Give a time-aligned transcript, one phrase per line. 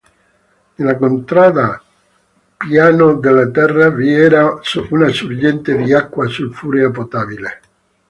[0.77, 1.79] Nella contrada
[2.57, 7.61] "Piano delle Terre" vi era una sorgente di acqua sulfurea potabile.